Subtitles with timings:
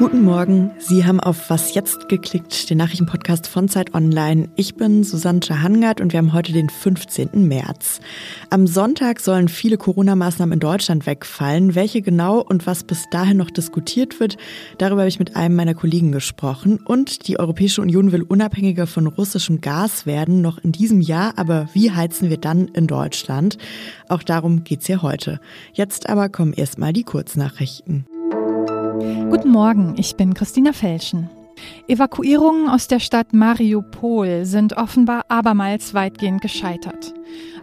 [0.00, 0.70] Guten Morgen.
[0.78, 4.48] Sie haben auf Was jetzt geklickt, den Nachrichtenpodcast von Zeit Online.
[4.56, 7.46] Ich bin Susanne Hangard und wir haben heute den 15.
[7.46, 8.00] März.
[8.48, 11.74] Am Sonntag sollen viele Corona-Maßnahmen in Deutschland wegfallen.
[11.74, 14.38] Welche genau und was bis dahin noch diskutiert wird,
[14.78, 16.80] darüber habe ich mit einem meiner Kollegen gesprochen.
[16.82, 21.34] Und die Europäische Union will unabhängiger von russischem Gas werden, noch in diesem Jahr.
[21.36, 23.58] Aber wie heizen wir dann in Deutschland?
[24.08, 25.40] Auch darum geht's hier heute.
[25.74, 28.06] Jetzt aber kommen erstmal die Kurznachrichten.
[29.00, 31.30] Guten Morgen, ich bin Christina Felschen.
[31.88, 37.14] Evakuierungen aus der Stadt Mariupol sind offenbar abermals weitgehend gescheitert.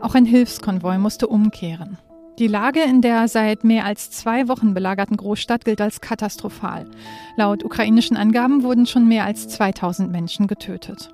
[0.02, 2.00] Auch ein Hilfskonvoi musste umkehren.
[2.40, 6.86] Die Lage in der seit mehr als zwei Wochen belagerten Großstadt gilt als katastrophal.
[7.36, 11.14] Laut ukrainischen Angaben wurden schon mehr als 2000 Menschen getötet.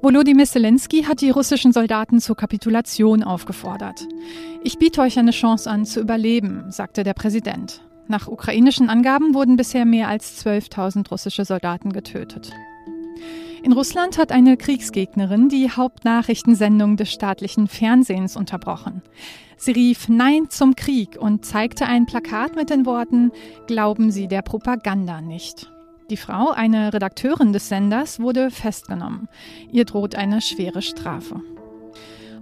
[0.00, 4.06] Volodymyr Zelensky hat die russischen Soldaten zur Kapitulation aufgefordert.
[4.62, 7.82] Ich biete euch eine Chance an, zu überleben, sagte der Präsident.
[8.10, 12.50] Nach ukrainischen Angaben wurden bisher mehr als 12.000 russische Soldaten getötet.
[13.62, 19.02] In Russland hat eine Kriegsgegnerin die Hauptnachrichtensendung des staatlichen Fernsehens unterbrochen.
[19.56, 23.30] Sie rief Nein zum Krieg und zeigte ein Plakat mit den Worten
[23.68, 25.70] Glauben Sie der Propaganda nicht.
[26.10, 29.28] Die Frau, eine Redakteurin des Senders, wurde festgenommen.
[29.70, 31.42] Ihr droht eine schwere Strafe.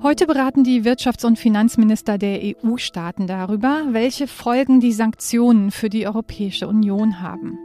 [0.01, 6.07] Heute beraten die Wirtschafts- und Finanzminister der EU-Staaten darüber, welche Folgen die Sanktionen für die
[6.07, 7.59] Europäische Union haben.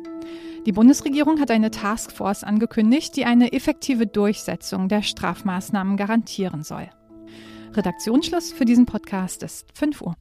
[0.65, 6.89] Die Bundesregierung hat eine Taskforce angekündigt, die eine effektive Durchsetzung der Strafmaßnahmen garantieren soll.
[7.73, 10.15] Redaktionsschluss für diesen Podcast ist 5 Uhr.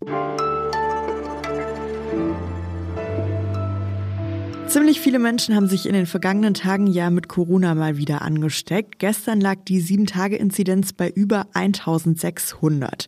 [4.72, 8.98] Ziemlich viele Menschen haben sich in den vergangenen Tagen ja mit Corona mal wieder angesteckt.
[8.98, 13.06] Gestern lag die 7-Tage-Inzidenz bei über 1600.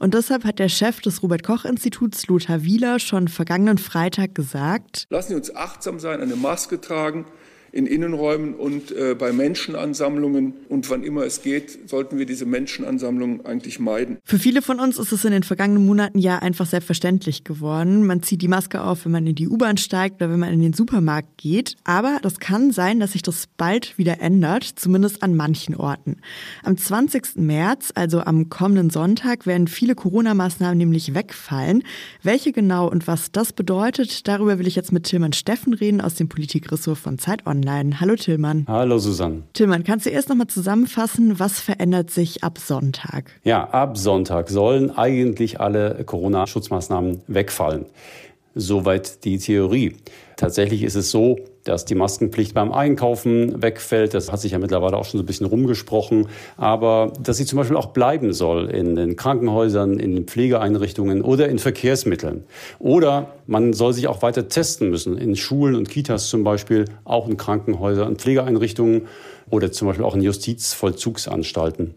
[0.00, 5.34] Und deshalb hat der Chef des Robert-Koch-Instituts, Lothar Wieler, schon vergangenen Freitag gesagt, Lassen Sie
[5.36, 7.26] uns achtsam sein, eine Maske tragen
[7.74, 10.54] in Innenräumen und äh, bei Menschenansammlungen.
[10.68, 14.18] Und wann immer es geht, sollten wir diese Menschenansammlungen eigentlich meiden.
[14.22, 18.06] Für viele von uns ist es in den vergangenen Monaten ja einfach selbstverständlich geworden.
[18.06, 20.62] Man zieht die Maske auf, wenn man in die U-Bahn steigt oder wenn man in
[20.62, 21.74] den Supermarkt geht.
[21.82, 26.18] Aber das kann sein, dass sich das bald wieder ändert, zumindest an manchen Orten.
[26.62, 27.38] Am 20.
[27.38, 31.82] März, also am kommenden Sonntag, werden viele Corona-Maßnahmen nämlich wegfallen.
[32.22, 36.14] Welche genau und was das bedeutet, darüber will ich jetzt mit Tilman Steffen reden aus
[36.14, 37.98] dem Politikressort von Zeit Online online.
[38.00, 38.66] Hallo Tillmann.
[38.68, 39.42] Hallo Susanne.
[39.54, 43.30] Tillmann, kannst du erst nochmal zusammenfassen, was verändert sich ab Sonntag?
[43.42, 47.86] Ja, ab Sonntag sollen eigentlich alle Corona-Schutzmaßnahmen wegfallen.
[48.54, 49.96] Soweit die Theorie.
[50.36, 54.14] Tatsächlich ist es so, dass die Maskenpflicht beim Einkaufen wegfällt.
[54.14, 56.28] Das hat sich ja mittlerweile auch schon so ein bisschen rumgesprochen.
[56.56, 61.48] Aber dass sie zum Beispiel auch bleiben soll in den Krankenhäusern, in den Pflegeeinrichtungen oder
[61.48, 62.44] in Verkehrsmitteln.
[62.78, 65.16] Oder man soll sich auch weiter testen müssen.
[65.16, 69.06] In Schulen und Kitas zum Beispiel, auch in Krankenhäusern und Pflegeeinrichtungen
[69.50, 71.94] oder zum Beispiel auch in Justizvollzugsanstalten.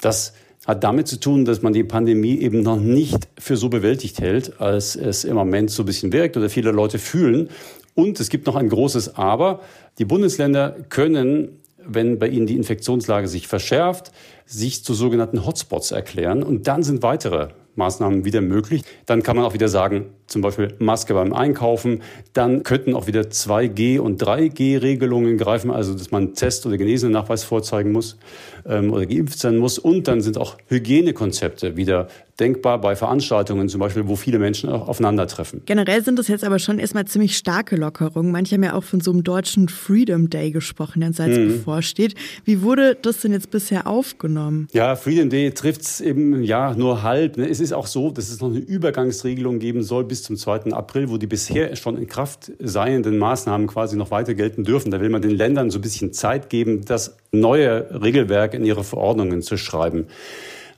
[0.00, 0.34] Das
[0.70, 4.60] hat damit zu tun, dass man die Pandemie eben noch nicht für so bewältigt hält,
[4.60, 7.50] als es im Moment so ein bisschen wirkt oder viele Leute fühlen.
[7.94, 9.60] Und es gibt noch ein großes Aber.
[9.98, 14.12] Die Bundesländer können, wenn bei ihnen die Infektionslage sich verschärft,
[14.46, 16.44] sich zu sogenannten Hotspots erklären.
[16.44, 18.82] Und dann sind weitere Maßnahmen wieder möglich.
[19.06, 22.02] Dann kann man auch wieder sagen, zum Beispiel Maske beim Einkaufen.
[22.32, 27.92] Dann könnten auch wieder 2G- und 3G-Regelungen greifen, also dass man Test- oder Genesenen-Nachweis vorzeigen
[27.92, 28.18] muss
[28.66, 29.78] ähm, oder geimpft sein muss.
[29.78, 32.08] Und dann sind auch Hygienekonzepte wieder
[32.40, 35.62] denkbar bei Veranstaltungen zum Beispiel, wo viele Menschen auch aufeinandertreffen.
[35.66, 38.32] Generell sind das jetzt aber schon erstmal ziemlich starke Lockerungen.
[38.32, 41.52] Manche haben ja auch von so einem deutschen Freedom Day gesprochen, der in Salzburg mhm.
[41.52, 42.14] bevorsteht.
[42.44, 44.68] Wie wurde das denn jetzt bisher aufgenommen?
[44.72, 47.38] Ja, Freedom Day trifft es eben ja nur halb.
[47.38, 50.72] Es ist auch so, dass es noch eine Übergangsregelung geben soll bis zum 2.
[50.72, 54.90] April, wo die bisher schon in Kraft seienden Maßnahmen quasi noch weiter gelten dürfen.
[54.90, 58.84] Da will man den Ländern so ein bisschen Zeit geben, das neue Regelwerk in ihre
[58.84, 60.06] Verordnungen zu schreiben.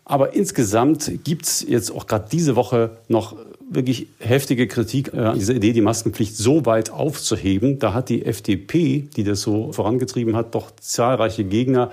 [0.04, 3.36] Aber insgesamt gibt es jetzt auch gerade diese Woche noch
[3.70, 7.78] wirklich heftige Kritik an dieser Idee, die Maskenpflicht so weit aufzuheben.
[7.78, 11.90] Da hat die FDP, die das so vorangetrieben hat, doch zahlreiche Gegner.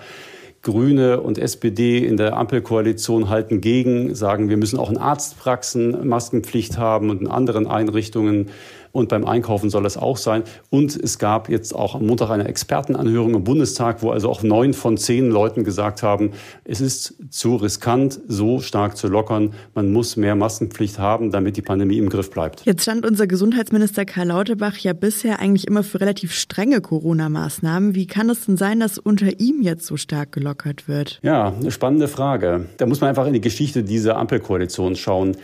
[0.61, 6.77] Grüne und SPD in der Ampelkoalition halten gegen, sagen, wir müssen auch in Arztpraxen Maskenpflicht
[6.77, 8.49] haben und in anderen Einrichtungen
[8.91, 10.43] und beim Einkaufen soll es auch sein.
[10.69, 14.73] Und es gab jetzt auch am Montag eine Expertenanhörung im Bundestag, wo also auch neun
[14.73, 16.31] von zehn Leuten gesagt haben,
[16.63, 19.53] es ist zu riskant, so stark zu lockern.
[19.73, 22.65] Man muss mehr Maskenpflicht haben, damit die Pandemie im Griff bleibt.
[22.65, 27.95] Jetzt stand unser Gesundheitsminister Karl Lauterbach ja bisher eigentlich immer für relativ strenge Corona-Maßnahmen.
[27.95, 31.19] Wie kann es denn sein, dass unter ihm jetzt so stark gelockert wird?
[31.23, 32.67] Ja, eine spannende Frage.
[32.77, 35.37] Da muss man einfach in die Geschichte dieser Ampelkoalition schauen.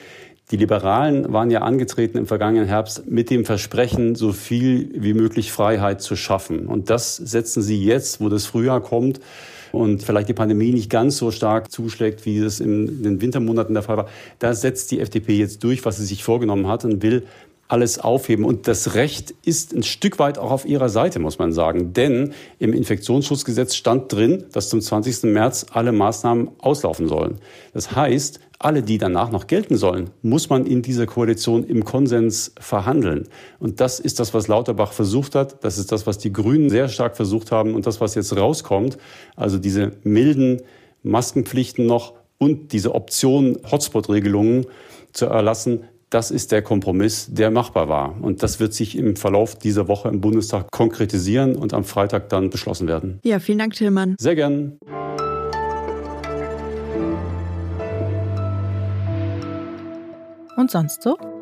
[0.51, 5.51] Die Liberalen waren ja angetreten im vergangenen Herbst mit dem Versprechen, so viel wie möglich
[5.51, 6.67] Freiheit zu schaffen.
[6.67, 9.19] Und das setzen sie jetzt, wo das Frühjahr kommt
[9.71, 13.81] und vielleicht die Pandemie nicht ganz so stark zuschlägt, wie es in den Wintermonaten der
[13.81, 14.07] Fall war.
[14.37, 17.23] Da setzt die FDP jetzt durch, was sie sich vorgenommen hat und will
[17.67, 18.45] alles aufheben.
[18.45, 21.93] Und das Recht ist ein Stück weit auch auf ihrer Seite, muss man sagen.
[21.93, 25.23] Denn im Infektionsschutzgesetz stand drin, dass zum 20.
[25.23, 27.39] März alle Maßnahmen auslaufen sollen.
[27.73, 32.53] Das heißt, alle, die danach noch gelten sollen, muss man in dieser Koalition im Konsens
[32.59, 33.27] verhandeln.
[33.59, 35.63] Und das ist das, was Lauterbach versucht hat.
[35.63, 37.73] Das ist das, was die Grünen sehr stark versucht haben.
[37.73, 38.97] Und das, was jetzt rauskommt,
[39.35, 40.61] also diese milden
[41.03, 44.67] Maskenpflichten noch und diese Option Hotspot-Regelungen
[45.13, 45.85] zu erlassen,
[46.15, 48.15] das ist der Kompromiss, der machbar war.
[48.21, 52.49] Und das wird sich im Verlauf dieser Woche im Bundestag konkretisieren und am Freitag dann
[52.49, 53.19] beschlossen werden.
[53.25, 54.15] Ja, vielen Dank, Tillmann.
[54.17, 54.77] Sehr gern.
[60.55, 61.34] Und sonst so?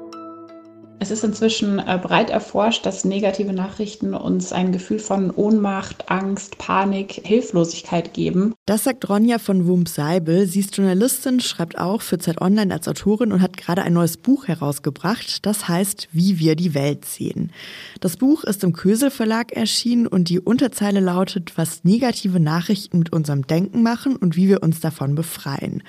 [1.03, 6.57] Es ist inzwischen äh, breit erforscht, dass negative Nachrichten uns ein Gefühl von Ohnmacht, Angst,
[6.57, 8.53] Panik, Hilflosigkeit geben.
[8.65, 10.47] Das sagt Ronja von Wump-Seibel.
[10.47, 14.15] Sie ist Journalistin, schreibt auch für Zeit Online als Autorin und hat gerade ein neues
[14.15, 15.45] Buch herausgebracht.
[15.45, 17.51] Das heißt, wie wir die Welt sehen.
[17.99, 23.11] Das Buch ist im Kösel Verlag erschienen und die Unterzeile lautet, was negative Nachrichten mit
[23.11, 25.83] unserem Denken machen und wie wir uns davon befreien.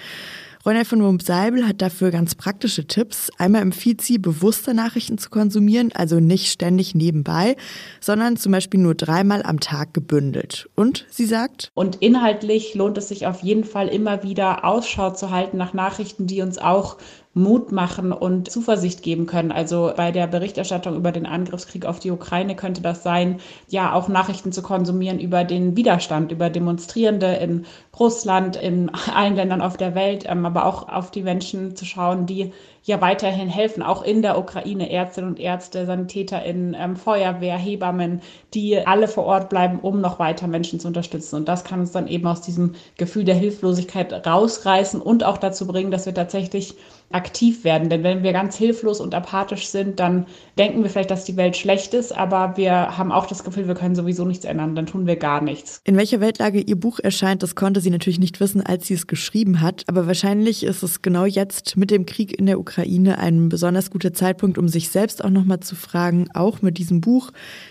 [0.66, 3.30] Ronald von Wump-Seibel hat dafür ganz praktische Tipps.
[3.36, 7.56] Einmal empfiehlt sie, bewusster Nachrichten zu konsumieren, also nicht ständig nebenbei,
[8.00, 10.70] sondern zum Beispiel nur dreimal am Tag gebündelt.
[10.74, 15.28] Und sie sagt, und inhaltlich lohnt es sich auf jeden Fall immer wieder Ausschau zu
[15.28, 16.96] halten nach Nachrichten, die uns auch
[17.34, 19.52] Mut machen und Zuversicht geben können.
[19.52, 24.08] Also bei der Berichterstattung über den Angriffskrieg auf die Ukraine könnte das sein, ja auch
[24.08, 27.66] Nachrichten zu konsumieren über den Widerstand, über Demonstrierende in
[27.98, 32.26] Russland, in allen Ländern auf der Welt, ähm, aber auch auf die Menschen zu schauen,
[32.26, 32.52] die
[32.84, 38.20] ja weiterhin helfen, auch in der Ukraine, Ärztinnen und Ärzte, SanitäterInnen, ähm, Feuerwehr, Hebammen,
[38.52, 41.36] die alle vor Ort bleiben, um noch weiter Menschen zu unterstützen.
[41.36, 45.66] Und das kann uns dann eben aus diesem Gefühl der Hilflosigkeit rausreißen und auch dazu
[45.66, 46.74] bringen, dass wir tatsächlich
[47.10, 47.88] aktiv werden.
[47.88, 50.26] Denn wenn wir ganz hilflos und apathisch sind, dann
[50.58, 53.74] denken wir vielleicht, dass die Welt schlecht ist, aber wir haben auch das Gefühl, wir
[53.74, 54.74] können sowieso nichts ändern.
[54.74, 55.80] Dann tun wir gar nichts.
[55.84, 59.06] In welcher Weltlage Ihr Buch erscheint, das konnte sie natürlich nicht wissen, als sie es
[59.06, 59.84] geschrieben hat.
[59.86, 64.12] Aber wahrscheinlich ist es genau jetzt mit dem Krieg in der Ukraine ein besonders guter
[64.12, 67.30] Zeitpunkt, um sich selbst auch nochmal zu fragen, auch mit diesem Buch,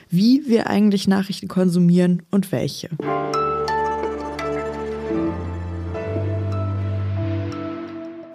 [0.09, 2.89] wie wir eigentlich Nachrichten konsumieren und welche.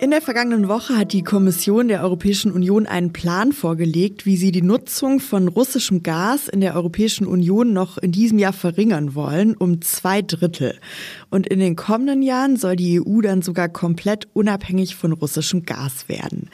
[0.01, 4.53] In der vergangenen Woche hat die Kommission der Europäischen Union einen Plan vorgelegt, wie sie
[4.53, 9.57] die Nutzung von russischem Gas in der Europäischen Union noch in diesem Jahr verringern wollen,
[9.57, 10.79] um zwei Drittel.
[11.31, 16.09] Und in den kommenden Jahren soll die EU dann sogar komplett unabhängig von russischem Gas
[16.09, 16.49] werden.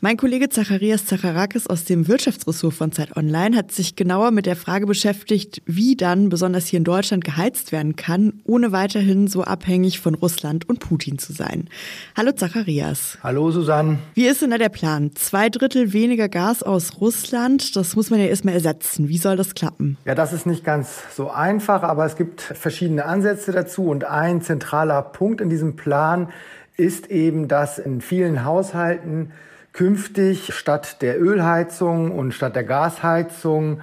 [0.00, 4.56] Mein Kollege Zacharias Zacharakis aus dem Wirtschaftsressort von Zeit Online hat sich genauer mit der
[4.56, 9.98] Frage beschäftigt, wie dann besonders hier in Deutschland geheizt werden kann, ohne weiterhin so abhängig
[9.98, 11.68] von Russland und Putin zu sein.
[12.16, 12.83] Hallo Zacharias.
[12.84, 13.18] Matthias.
[13.22, 13.98] Hallo Susanne.
[14.14, 15.12] Wie ist denn da der Plan?
[15.14, 19.08] Zwei Drittel weniger Gas aus Russland, das muss man ja erstmal ersetzen.
[19.08, 19.96] Wie soll das klappen?
[20.04, 24.42] Ja, das ist nicht ganz so einfach, aber es gibt verschiedene Ansätze dazu und ein
[24.42, 26.28] zentraler Punkt in diesem Plan
[26.76, 29.32] ist eben, dass in vielen Haushalten
[29.72, 33.80] künftig statt der Ölheizung und statt der Gasheizung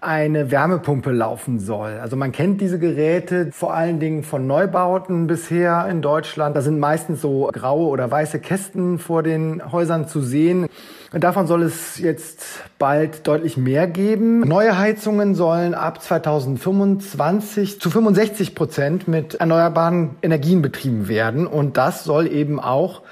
[0.00, 1.98] eine Wärmepumpe laufen soll.
[2.00, 6.56] Also man kennt diese Geräte vor allen Dingen von Neubauten bisher in Deutschland.
[6.56, 10.68] Da sind meistens so graue oder weiße Kästen vor den Häusern zu sehen.
[11.12, 12.44] Und davon soll es jetzt
[12.78, 14.40] bald deutlich mehr geben.
[14.40, 21.46] Neue Heizungen sollen ab 2025 zu 65 Prozent mit erneuerbaren Energien betrieben werden.
[21.46, 23.02] Und das soll eben auch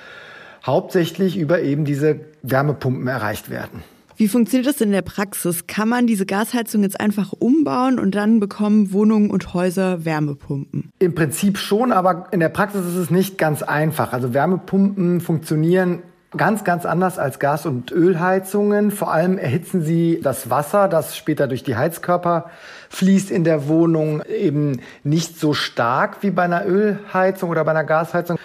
[0.65, 3.83] hauptsächlich über eben diese Wärmepumpen erreicht werden.
[4.19, 5.69] Wie funktioniert das in der Praxis?
[5.69, 10.91] Kann man diese Gasheizung jetzt einfach umbauen und dann bekommen Wohnungen und Häuser Wärmepumpen?
[10.99, 14.13] Im Prinzip schon, aber in der Praxis ist es nicht ganz einfach.
[14.13, 16.03] Also Wärmepumpen funktionieren
[16.37, 18.91] ganz, ganz anders als Gas- und Ölheizungen.
[18.91, 22.51] Vor allem erhitzen sie das Wasser, das später durch die Heizkörper
[22.89, 27.85] fließt in der Wohnung, eben nicht so stark wie bei einer Ölheizung oder bei einer
[27.85, 28.37] Gasheizung.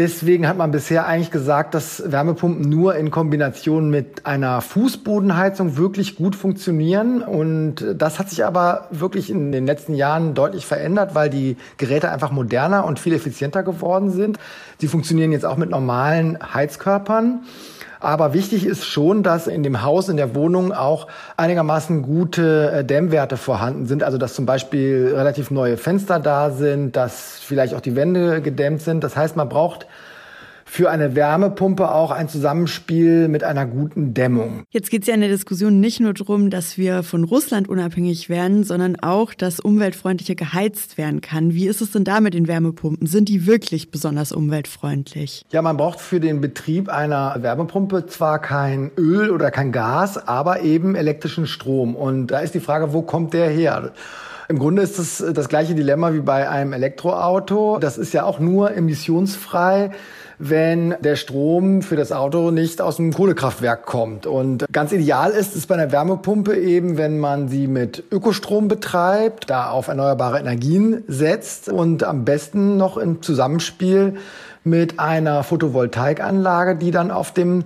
[0.00, 6.16] Deswegen hat man bisher eigentlich gesagt, dass Wärmepumpen nur in Kombination mit einer Fußbodenheizung wirklich
[6.16, 7.20] gut funktionieren.
[7.20, 12.10] Und das hat sich aber wirklich in den letzten Jahren deutlich verändert, weil die Geräte
[12.10, 14.38] einfach moderner und viel effizienter geworden sind.
[14.78, 17.40] Sie funktionieren jetzt auch mit normalen Heizkörpern.
[18.00, 22.84] Aber wichtig ist schon, dass in dem Haus, in der Wohnung auch einigermaßen gute äh,
[22.84, 24.02] Dämmwerte vorhanden sind.
[24.02, 28.80] Also dass zum Beispiel relativ neue Fenster da sind, dass vielleicht auch die Wände gedämmt
[28.80, 29.04] sind.
[29.04, 29.86] Das heißt, man braucht
[30.70, 34.62] für eine Wärmepumpe auch ein Zusammenspiel mit einer guten Dämmung.
[34.70, 38.28] Jetzt geht es ja in der Diskussion nicht nur darum, dass wir von Russland unabhängig
[38.28, 41.54] werden, sondern auch, dass umweltfreundlicher geheizt werden kann.
[41.54, 43.08] Wie ist es denn da mit den Wärmepumpen?
[43.08, 45.44] Sind die wirklich besonders umweltfreundlich?
[45.50, 50.60] Ja, man braucht für den Betrieb einer Wärmepumpe zwar kein Öl oder kein Gas, aber
[50.60, 51.96] eben elektrischen Strom.
[51.96, 53.90] Und da ist die Frage, wo kommt der her?
[54.48, 57.78] Im Grunde ist es das, das gleiche Dilemma wie bei einem Elektroauto.
[57.80, 59.90] Das ist ja auch nur emissionsfrei
[60.42, 64.26] wenn der Strom für das Auto nicht aus dem Kohlekraftwerk kommt.
[64.26, 69.50] Und ganz ideal ist es bei einer Wärmepumpe eben, wenn man sie mit Ökostrom betreibt,
[69.50, 74.14] da auf erneuerbare Energien setzt und am besten noch im Zusammenspiel
[74.64, 77.64] mit einer Photovoltaikanlage, die dann auf dem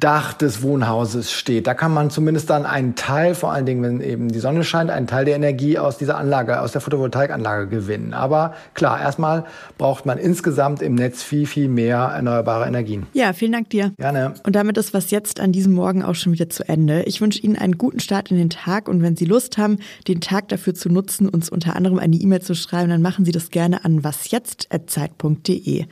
[0.00, 1.66] Dach des Wohnhauses steht.
[1.66, 4.90] Da kann man zumindest dann einen Teil, vor allen Dingen, wenn eben die Sonne scheint,
[4.90, 8.14] einen Teil der Energie aus dieser Anlage, aus der Photovoltaikanlage gewinnen.
[8.14, 9.44] Aber klar, erstmal
[9.76, 13.06] braucht man insgesamt im Netz viel, viel mehr erneuerbare Energien.
[13.12, 13.92] Ja, vielen Dank dir.
[13.98, 14.34] Gerne.
[14.44, 17.02] Und damit ist was jetzt an diesem Morgen auch schon wieder zu Ende.
[17.02, 20.20] Ich wünsche Ihnen einen guten Start in den Tag und wenn Sie Lust haben, den
[20.20, 23.50] Tag dafür zu nutzen, uns unter anderem eine E-Mail zu schreiben, dann machen Sie das
[23.50, 25.86] gerne an wasjetzt.zeit.de.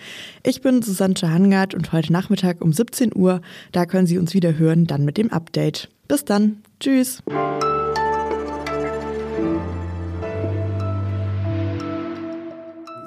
[0.45, 3.41] Ich bin Susanne Hangard und heute Nachmittag um 17 Uhr,
[3.73, 5.89] da können können Sie uns wieder hören, dann mit dem Update.
[6.07, 6.63] Bis dann.
[6.81, 7.23] Tschüss.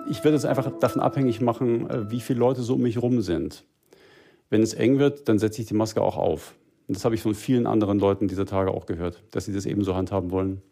[0.09, 3.21] Ich werde es einfach davon abhängig machen, äh, wie viele Leute so um mich rum
[3.21, 3.65] sind.
[4.49, 6.55] Wenn es eng wird, dann setze ich die Maske auch auf.
[6.87, 9.67] Und das habe ich von vielen anderen Leuten dieser Tage auch gehört, dass sie das
[9.67, 10.63] ebenso handhaben wollen.